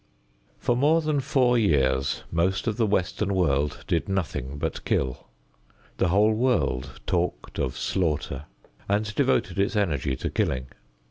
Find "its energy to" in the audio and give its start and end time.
9.59-10.31